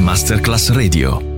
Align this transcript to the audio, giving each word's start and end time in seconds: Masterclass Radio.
Masterclass 0.00 0.70
Radio. 0.70 1.29